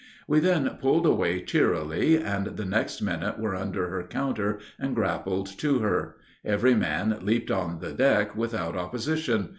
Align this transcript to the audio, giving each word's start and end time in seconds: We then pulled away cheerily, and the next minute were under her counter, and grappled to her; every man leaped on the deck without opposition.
We 0.27 0.39
then 0.39 0.67
pulled 0.81 1.05
away 1.05 1.43
cheerily, 1.43 2.17
and 2.17 2.57
the 2.57 2.65
next 2.65 3.03
minute 3.03 3.37
were 3.39 3.53
under 3.53 3.87
her 3.91 4.01
counter, 4.01 4.57
and 4.79 4.95
grappled 4.95 5.45
to 5.59 5.77
her; 5.77 6.15
every 6.43 6.73
man 6.73 7.15
leaped 7.21 7.51
on 7.51 7.81
the 7.81 7.93
deck 7.93 8.35
without 8.35 8.75
opposition. 8.75 9.49